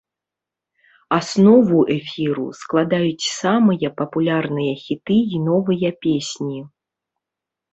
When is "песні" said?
6.07-6.59